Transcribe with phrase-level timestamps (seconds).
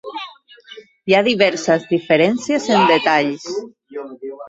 [1.11, 3.49] Hi ha diverses diferències en detalls.